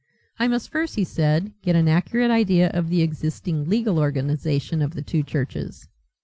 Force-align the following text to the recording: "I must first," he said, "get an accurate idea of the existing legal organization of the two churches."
"I 0.39 0.47
must 0.47 0.71
first," 0.71 0.95
he 0.95 1.03
said, 1.03 1.53
"get 1.61 1.75
an 1.75 1.87
accurate 1.87 2.31
idea 2.31 2.69
of 2.73 2.89
the 2.89 3.03
existing 3.03 3.69
legal 3.69 3.99
organization 3.99 4.81
of 4.81 4.95
the 4.95 5.03
two 5.03 5.21
churches." 5.21 5.89